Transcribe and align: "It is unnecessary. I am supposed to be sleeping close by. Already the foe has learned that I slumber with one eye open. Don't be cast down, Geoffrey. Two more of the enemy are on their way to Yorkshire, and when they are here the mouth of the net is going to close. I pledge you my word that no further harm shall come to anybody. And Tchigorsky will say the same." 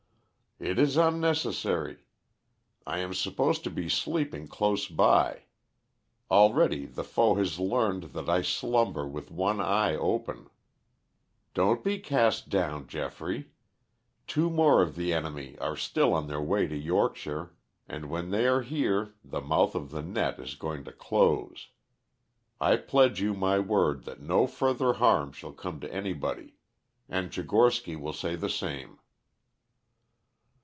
"It 0.63 0.77
is 0.77 0.95
unnecessary. 0.95 2.05
I 2.85 2.99
am 2.99 3.15
supposed 3.15 3.63
to 3.63 3.71
be 3.71 3.89
sleeping 3.89 4.47
close 4.47 4.87
by. 4.87 5.45
Already 6.29 6.85
the 6.85 7.03
foe 7.03 7.33
has 7.33 7.59
learned 7.59 8.13
that 8.13 8.29
I 8.29 8.43
slumber 8.43 9.07
with 9.07 9.31
one 9.31 9.59
eye 9.59 9.95
open. 9.95 10.51
Don't 11.55 11.83
be 11.83 11.97
cast 11.97 12.49
down, 12.49 12.85
Geoffrey. 12.85 13.49
Two 14.27 14.51
more 14.51 14.83
of 14.83 14.95
the 14.95 15.13
enemy 15.13 15.57
are 15.57 15.75
on 15.97 16.27
their 16.27 16.41
way 16.43 16.67
to 16.67 16.77
Yorkshire, 16.77 17.55
and 17.87 18.11
when 18.11 18.29
they 18.29 18.45
are 18.45 18.61
here 18.61 19.15
the 19.25 19.41
mouth 19.41 19.73
of 19.73 19.89
the 19.89 20.03
net 20.03 20.37
is 20.39 20.53
going 20.53 20.83
to 20.83 20.91
close. 20.91 21.69
I 22.59 22.77
pledge 22.77 23.19
you 23.19 23.33
my 23.33 23.57
word 23.57 24.03
that 24.03 24.21
no 24.21 24.45
further 24.45 24.93
harm 24.93 25.31
shall 25.31 25.53
come 25.53 25.79
to 25.79 25.91
anybody. 25.91 26.57
And 27.09 27.31
Tchigorsky 27.31 27.99
will 27.99 28.13
say 28.13 28.35
the 28.35 28.47
same." 28.47 28.99